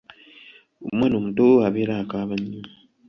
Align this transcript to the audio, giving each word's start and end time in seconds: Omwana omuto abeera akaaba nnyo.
Omwana 0.87 1.15
omuto 1.19 1.45
abeera 1.67 1.93
akaaba 2.01 2.35
nnyo. 2.37 2.61